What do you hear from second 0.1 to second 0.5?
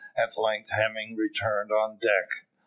At